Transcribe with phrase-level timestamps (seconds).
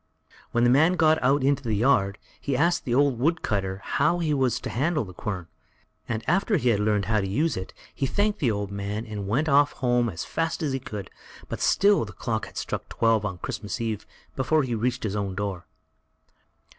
[0.51, 4.33] When the man got out into the yard, he asked the old woodcutter how he
[4.33, 5.45] was to handle the quern;
[6.09, 9.27] and after he had learned how to use it, he thanked the old man and
[9.27, 11.11] went off home as fast as he could,
[11.49, 15.35] but still the clock had struck twelve on Christmas eve before he reached his own
[15.35, 15.67] door.